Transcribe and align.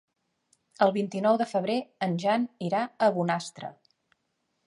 El 0.85 0.93
vint-i-nou 0.95 1.37
de 1.41 1.47
febrer 1.51 1.75
en 2.07 2.17
Jan 2.25 2.47
irà 2.69 2.81
a 2.85 3.11
Bonastre. 3.19 3.73